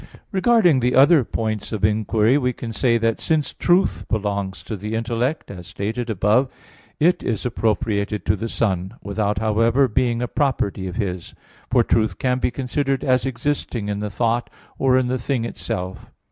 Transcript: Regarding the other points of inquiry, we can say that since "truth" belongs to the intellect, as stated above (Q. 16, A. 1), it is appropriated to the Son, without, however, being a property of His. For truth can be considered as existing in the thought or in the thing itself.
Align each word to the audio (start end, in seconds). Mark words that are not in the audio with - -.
Regarding 0.31 0.79
the 0.79 0.95
other 0.95 1.23
points 1.23 1.71
of 1.71 1.85
inquiry, 1.85 2.35
we 2.35 2.53
can 2.53 2.73
say 2.73 2.97
that 2.97 3.19
since 3.19 3.53
"truth" 3.53 4.07
belongs 4.09 4.63
to 4.63 4.75
the 4.75 4.95
intellect, 4.95 5.51
as 5.51 5.67
stated 5.67 6.09
above 6.09 6.47
(Q. 6.99 7.05
16, 7.05 7.05
A. 7.05 7.05
1), 7.05 7.09
it 7.09 7.23
is 7.33 7.45
appropriated 7.45 8.25
to 8.25 8.35
the 8.35 8.49
Son, 8.49 8.95
without, 9.03 9.37
however, 9.37 9.87
being 9.87 10.23
a 10.23 10.27
property 10.27 10.87
of 10.87 10.95
His. 10.95 11.35
For 11.69 11.83
truth 11.83 12.17
can 12.17 12.39
be 12.39 12.49
considered 12.49 13.03
as 13.03 13.27
existing 13.27 13.89
in 13.89 13.99
the 13.99 14.09
thought 14.09 14.49
or 14.79 14.97
in 14.97 15.05
the 15.05 15.19
thing 15.19 15.45
itself. 15.45 16.09